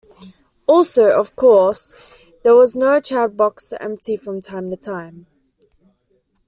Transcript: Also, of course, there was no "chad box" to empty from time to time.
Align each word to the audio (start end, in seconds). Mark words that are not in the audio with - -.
Also, 0.65 1.11
of 1.15 1.35
course, 1.35 1.93
there 2.41 2.55
was 2.55 2.75
no 2.75 2.99
"chad 2.99 3.37
box" 3.37 3.69
to 3.69 3.79
empty 3.83 4.17
from 4.17 4.41
time 4.41 4.67
to 4.71 4.75
time. 4.75 5.27